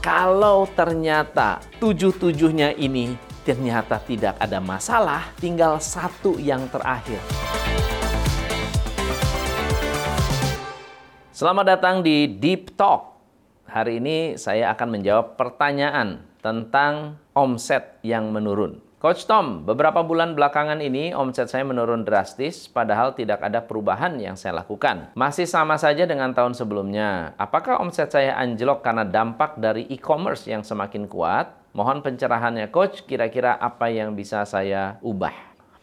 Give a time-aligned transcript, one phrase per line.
[0.00, 7.20] Kalau ternyata tujuh-tujuhnya ini ternyata tidak ada masalah, tinggal satu yang terakhir.
[11.36, 13.20] Selamat datang di Deep Talk.
[13.68, 18.89] Hari ini saya akan menjawab pertanyaan tentang omset yang menurun.
[19.00, 24.36] Coach Tom, beberapa bulan belakangan ini omset saya menurun drastis, padahal tidak ada perubahan yang
[24.36, 25.08] saya lakukan.
[25.16, 27.32] Masih sama saja dengan tahun sebelumnya.
[27.40, 31.48] Apakah omset saya anjlok karena dampak dari e-commerce yang semakin kuat?
[31.72, 33.08] Mohon pencerahannya, Coach.
[33.08, 35.32] Kira-kira apa yang bisa saya ubah?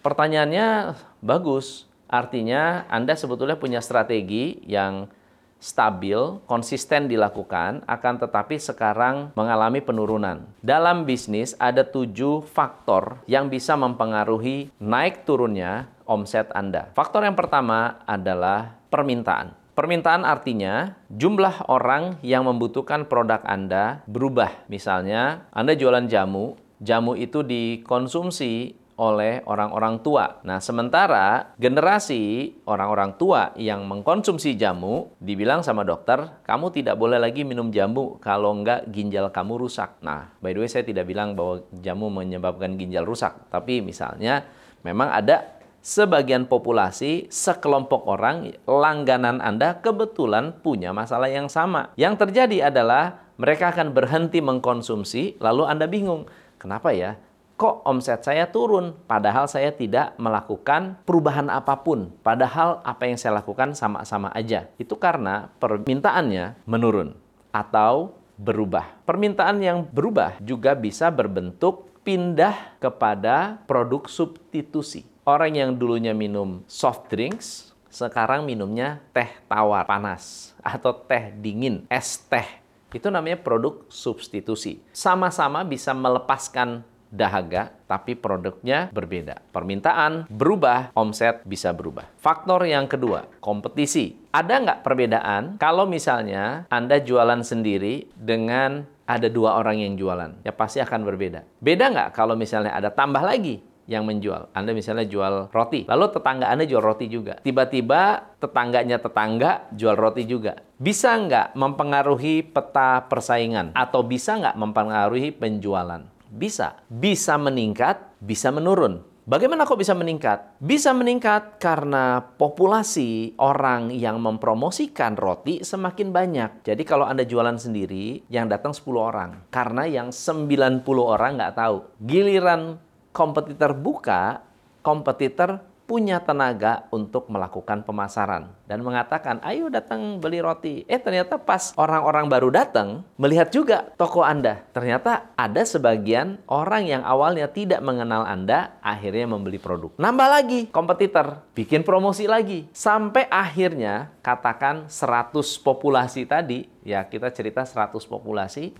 [0.06, 0.94] Pertanyaannya
[1.26, 1.90] bagus.
[2.06, 5.10] Artinya Anda sebetulnya punya strategi yang
[5.58, 10.46] stabil, konsisten dilakukan, akan tetapi sekarang mengalami penurunan.
[10.62, 16.90] Dalam bisnis ada tujuh faktor yang bisa mempengaruhi naik turunnya omset Anda.
[16.96, 19.54] Faktor yang pertama adalah permintaan.
[19.78, 24.66] Permintaan artinya jumlah orang yang membutuhkan produk Anda berubah.
[24.74, 30.42] Misalnya, Anda jualan jamu, jamu itu dikonsumsi oleh orang-orang tua.
[30.42, 37.46] Nah, sementara generasi orang-orang tua yang mengkonsumsi jamu dibilang sama dokter, kamu tidak boleh lagi
[37.46, 40.02] minum jamu kalau enggak ginjal kamu rusak.
[40.02, 44.50] Nah, by the way saya tidak bilang bahwa jamu menyebabkan ginjal rusak, tapi misalnya
[44.82, 51.94] memang ada sebagian populasi, sekelompok orang langganan Anda kebetulan punya masalah yang sama.
[51.96, 56.26] Yang terjadi adalah mereka akan berhenti mengkonsumsi, lalu Anda bingung.
[56.58, 57.22] Kenapa ya?
[57.58, 62.14] Kok omset saya turun padahal saya tidak melakukan perubahan apa pun.
[62.22, 64.70] Padahal apa yang saya lakukan sama-sama aja.
[64.78, 67.18] Itu karena permintaannya menurun
[67.50, 69.02] atau berubah.
[69.04, 75.04] Permintaan yang berubah juga bisa berbentuk pindah kepada produk substitusi.
[75.28, 82.22] Orang yang dulunya minum soft drinks sekarang minumnya teh tawar panas atau teh dingin es
[82.30, 82.46] teh.
[82.94, 84.80] Itu namanya produk substitusi.
[84.96, 89.42] Sama-sama bisa melepaskan dahaga, tapi produknya berbeda.
[89.52, 92.08] Permintaan berubah, omset bisa berubah.
[92.20, 94.20] Faktor yang kedua, kompetisi.
[94.32, 100.44] Ada nggak perbedaan kalau misalnya Anda jualan sendiri dengan ada dua orang yang jualan?
[100.44, 101.48] Ya pasti akan berbeda.
[101.64, 104.52] Beda nggak kalau misalnya ada tambah lagi yang menjual.
[104.52, 107.40] Anda misalnya jual roti, lalu tetangga Anda jual roti juga.
[107.40, 110.60] Tiba-tiba tetangganya tetangga jual roti juga.
[110.78, 113.74] Bisa nggak mempengaruhi peta persaingan?
[113.74, 116.04] Atau bisa nggak mempengaruhi penjualan?
[116.32, 116.80] Bisa.
[116.88, 119.04] Bisa meningkat, bisa menurun.
[119.28, 120.56] Bagaimana kok bisa meningkat?
[120.64, 126.64] Bisa meningkat karena populasi orang yang mempromosikan roti semakin banyak.
[126.64, 129.52] Jadi kalau Anda jualan sendiri, yang datang 10 orang.
[129.52, 131.78] Karena yang 90 orang nggak tahu.
[132.08, 132.80] Giliran
[133.12, 134.48] kompetitor buka,
[134.80, 141.72] kompetitor punya tenaga untuk melakukan pemasaran dan mengatakan, "Ayo datang beli roti." Eh, ternyata pas
[141.80, 144.68] orang-orang baru datang, melihat juga toko Anda.
[144.76, 149.96] Ternyata ada sebagian orang yang awalnya tidak mengenal Anda, akhirnya membeli produk.
[149.96, 152.68] Nambah lagi kompetitor, bikin promosi lagi.
[152.76, 158.76] Sampai akhirnya katakan 100 populasi tadi, ya kita cerita 100 populasi,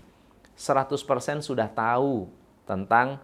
[0.52, 2.28] 100% sudah tahu
[2.68, 3.16] tentang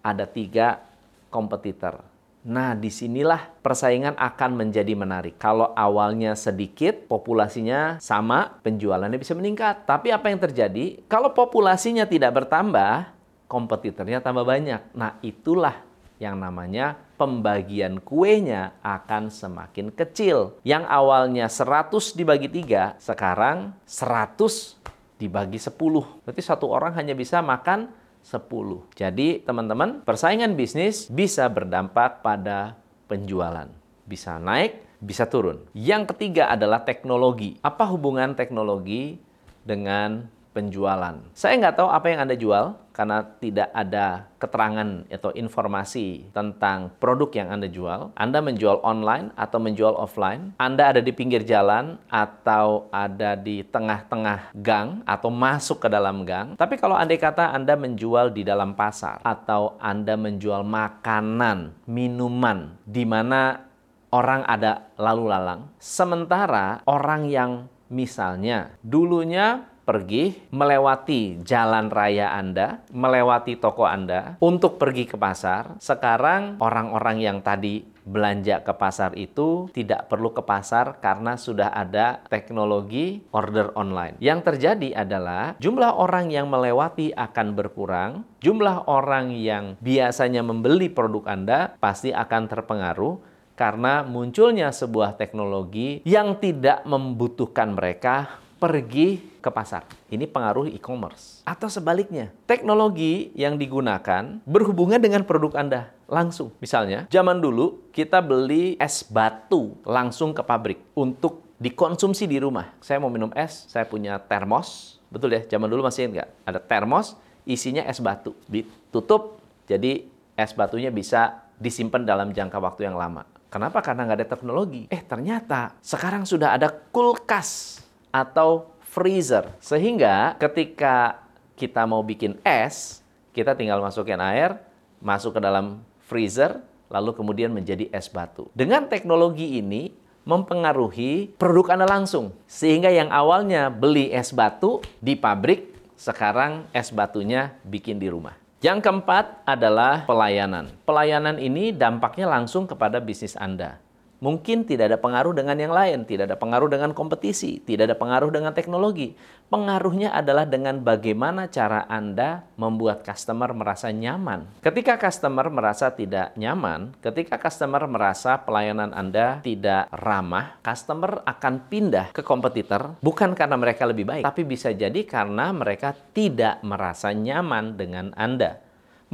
[0.00, 0.80] ada tiga
[1.28, 5.42] kompetitor Nah, di sinilah persaingan akan menjadi menarik.
[5.42, 9.82] Kalau awalnya sedikit, populasinya sama, penjualannya bisa meningkat.
[9.84, 11.02] Tapi apa yang terjadi?
[11.10, 13.10] Kalau populasinya tidak bertambah,
[13.50, 14.94] kompetitornya tambah banyak.
[14.94, 15.82] Nah, itulah
[16.22, 20.58] yang namanya pembagian kuenya akan semakin kecil.
[20.62, 24.78] Yang awalnya 100 dibagi 3, sekarang 100
[25.18, 25.74] dibagi 10.
[26.22, 27.90] Berarti satu orang hanya bisa makan
[28.22, 28.94] 10.
[28.94, 33.66] Jadi teman-teman, persaingan bisnis bisa berdampak pada penjualan.
[34.04, 35.64] Bisa naik, bisa turun.
[35.74, 37.56] Yang ketiga adalah teknologi.
[37.62, 39.20] Apa hubungan teknologi
[39.62, 41.14] dengan penjualan.
[41.38, 47.30] Saya nggak tahu apa yang Anda jual karena tidak ada keterangan atau informasi tentang produk
[47.30, 48.10] yang Anda jual.
[48.18, 50.58] Anda menjual online atau menjual offline.
[50.58, 56.58] Anda ada di pinggir jalan atau ada di tengah-tengah gang atau masuk ke dalam gang.
[56.58, 63.06] Tapi kalau Anda kata Anda menjual di dalam pasar atau Anda menjual makanan, minuman di
[63.06, 63.62] mana
[64.10, 73.56] orang ada lalu lalang, sementara orang yang misalnya dulunya pergi melewati jalan raya Anda, melewati
[73.56, 75.80] toko Anda untuk pergi ke pasar.
[75.80, 82.20] Sekarang orang-orang yang tadi belanja ke pasar itu tidak perlu ke pasar karena sudah ada
[82.28, 84.20] teknologi order online.
[84.20, 91.24] Yang terjadi adalah jumlah orang yang melewati akan berkurang, jumlah orang yang biasanya membeli produk
[91.28, 93.14] Anda pasti akan terpengaruh
[93.58, 99.86] karena munculnya sebuah teknologi yang tidak membutuhkan mereka pergi ke pasar.
[100.10, 101.46] Ini pengaruh e-commerce.
[101.46, 106.50] Atau sebaliknya, teknologi yang digunakan berhubungan dengan produk Anda langsung.
[106.58, 112.74] Misalnya, zaman dulu kita beli es batu langsung ke pabrik untuk dikonsumsi di rumah.
[112.82, 114.98] Saya mau minum es, saya punya termos.
[115.08, 116.28] Betul ya, zaman dulu masih enggak?
[116.42, 117.14] Ada termos,
[117.46, 118.34] isinya es batu.
[118.50, 119.38] Ditutup,
[119.70, 123.26] jadi es batunya bisa disimpan dalam jangka waktu yang lama.
[123.48, 123.80] Kenapa?
[123.80, 124.82] Karena nggak ada teknologi.
[124.92, 129.52] Eh ternyata sekarang sudah ada kulkas atau freezer.
[129.60, 131.22] Sehingga ketika
[131.58, 134.58] kita mau bikin es, kita tinggal masukin air,
[134.98, 138.48] masuk ke dalam freezer, lalu kemudian menjadi es batu.
[138.56, 139.92] Dengan teknologi ini
[140.28, 142.36] mempengaruhi produk Anda langsung.
[142.44, 148.36] Sehingga yang awalnya beli es batu di pabrik, sekarang es batunya bikin di rumah.
[148.58, 150.74] Yang keempat adalah pelayanan.
[150.82, 153.78] Pelayanan ini dampaknya langsung kepada bisnis Anda.
[154.18, 158.34] Mungkin tidak ada pengaruh dengan yang lain, tidak ada pengaruh dengan kompetisi, tidak ada pengaruh
[158.34, 159.14] dengan teknologi.
[159.46, 164.58] Pengaruhnya adalah dengan bagaimana cara Anda membuat customer merasa nyaman.
[164.58, 172.10] Ketika customer merasa tidak nyaman, ketika customer merasa pelayanan Anda tidak ramah, customer akan pindah
[172.10, 177.78] ke kompetitor bukan karena mereka lebih baik, tapi bisa jadi karena mereka tidak merasa nyaman
[177.78, 178.58] dengan Anda.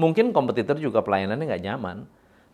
[0.01, 1.99] Mungkin kompetitor juga pelayanannya nggak nyaman,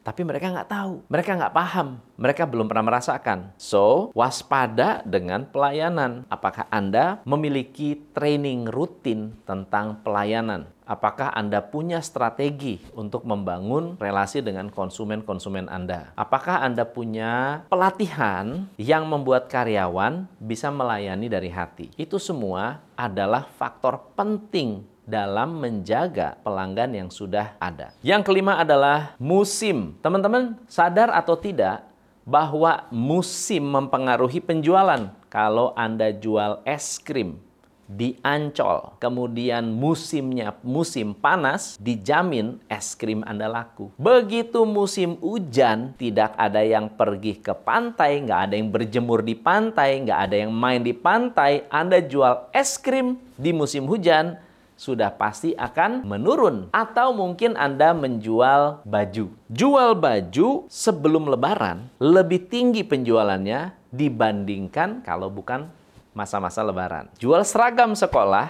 [0.00, 3.52] tapi mereka nggak tahu, mereka nggak paham, mereka belum pernah merasakan.
[3.60, 6.24] So, waspada dengan pelayanan.
[6.32, 10.72] Apakah Anda memiliki training rutin tentang pelayanan?
[10.90, 16.10] Apakah Anda punya strategi untuk membangun relasi dengan konsumen-konsumen Anda?
[16.18, 21.94] Apakah Anda punya pelatihan yang membuat karyawan bisa melayani dari hati?
[21.94, 27.90] Itu semua adalah faktor penting dalam menjaga pelanggan yang sudah ada.
[28.00, 29.98] Yang kelima adalah musim.
[29.98, 31.90] Teman-teman sadar atau tidak
[32.22, 35.10] bahwa musim mempengaruhi penjualan.
[35.26, 37.42] Kalau Anda jual es krim
[37.90, 43.90] di Ancol, kemudian musimnya musim panas, dijamin es krim Anda laku.
[43.98, 50.06] Begitu musim hujan, tidak ada yang pergi ke pantai, nggak ada yang berjemur di pantai,
[50.06, 54.38] nggak ada yang main di pantai, Anda jual es krim di musim hujan,
[54.80, 56.72] sudah pasti akan menurun.
[56.72, 59.28] Atau mungkin Anda menjual baju.
[59.52, 65.68] Jual baju sebelum lebaran lebih tinggi penjualannya dibandingkan kalau bukan
[66.16, 67.12] masa-masa lebaran.
[67.20, 68.48] Jual seragam sekolah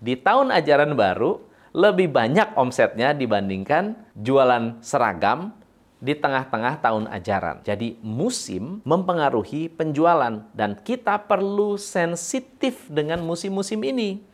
[0.00, 1.44] di tahun ajaran baru
[1.76, 5.52] lebih banyak omsetnya dibandingkan jualan seragam
[6.00, 7.60] di tengah-tengah tahun ajaran.
[7.60, 14.29] Jadi musim mempengaruhi penjualan dan kita perlu sensitif dengan musim-musim ini.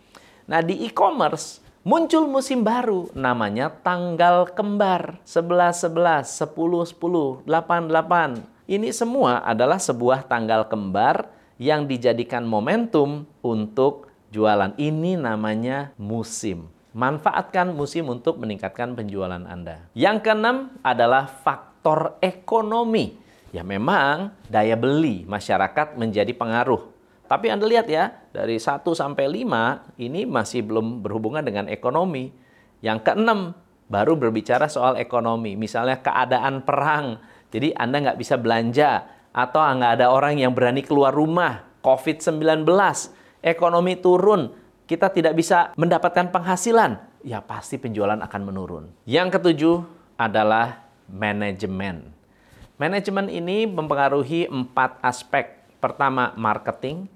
[0.47, 8.71] Nah, di e-commerce muncul musim baru namanya tanggal kembar 11 11 10 10 8 8.
[8.71, 11.27] Ini semua adalah sebuah tanggal kembar
[11.59, 14.71] yang dijadikan momentum untuk jualan.
[14.79, 16.71] Ini namanya musim.
[16.95, 19.91] Manfaatkan musim untuk meningkatkan penjualan Anda.
[19.99, 23.19] Yang keenam adalah faktor ekonomi.
[23.51, 26.96] Ya memang daya beli masyarakat menjadi pengaruh
[27.27, 32.31] tapi Anda lihat ya, dari 1 sampai 5 ini masih belum berhubungan dengan ekonomi.
[32.81, 33.53] Yang keenam,
[33.91, 35.59] baru berbicara soal ekonomi.
[35.59, 37.19] Misalnya keadaan perang,
[37.51, 39.07] jadi Anda nggak bisa belanja,
[39.37, 42.65] atau nggak ada orang yang berani keluar rumah, COVID-19,
[43.45, 44.51] ekonomi turun,
[44.87, 48.85] kita tidak bisa mendapatkan penghasilan, ya pasti penjualan akan menurun.
[49.05, 49.77] Yang ketujuh
[50.17, 52.15] adalah manajemen.
[52.77, 55.59] Manajemen ini mempengaruhi empat aspek.
[55.81, 57.09] Pertama, marketing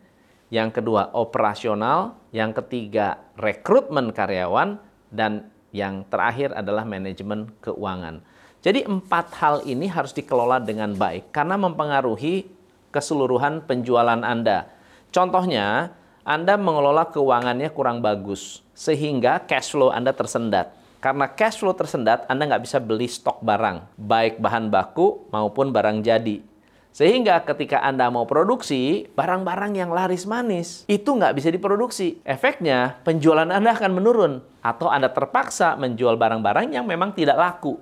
[0.50, 8.22] yang kedua operasional, yang ketiga rekrutmen karyawan, dan yang terakhir adalah manajemen keuangan.
[8.60, 12.44] Jadi empat hal ini harus dikelola dengan baik karena mempengaruhi
[12.92, 14.68] keseluruhan penjualan Anda.
[15.14, 20.76] Contohnya, Anda mengelola keuangannya kurang bagus sehingga cash flow Anda tersendat.
[21.00, 26.04] Karena cash flow tersendat, Anda nggak bisa beli stok barang, baik bahan baku maupun barang
[26.04, 26.49] jadi.
[26.90, 32.18] Sehingga ketika Anda mau produksi, barang-barang yang laris manis itu nggak bisa diproduksi.
[32.26, 34.32] Efeknya, penjualan Anda akan menurun.
[34.60, 37.78] Atau Anda terpaksa menjual barang-barang yang memang tidak laku.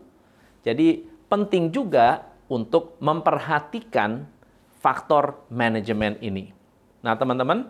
[0.62, 4.28] Jadi penting juga untuk memperhatikan
[4.78, 6.52] faktor manajemen ini.
[7.02, 7.66] Nah teman-teman,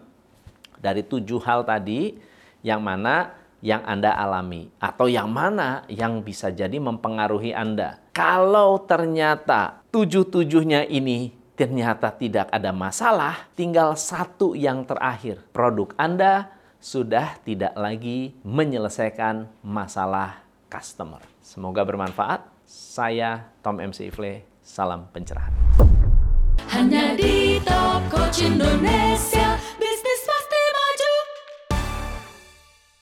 [0.78, 2.18] dari tujuh hal tadi,
[2.66, 4.70] yang mana yang Anda alami?
[4.78, 8.02] Atau yang mana yang bisa jadi mempengaruhi Anda?
[8.18, 15.38] Kalau ternyata tujuh-tujuhnya ini ternyata tidak ada masalah, tinggal satu yang terakhir.
[15.54, 16.50] Produk Anda
[16.82, 21.22] sudah tidak lagi menyelesaikan masalah customer.
[21.46, 22.42] Semoga bermanfaat.
[22.66, 25.54] Saya Tom MC Ifle, salam pencerahan.
[26.74, 29.47] Hanya di Top Coach Indonesia.